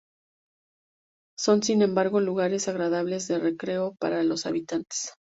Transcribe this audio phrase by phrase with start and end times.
[1.37, 5.09] Son, sin embargo, lugares agradables de recreo para los habitantes.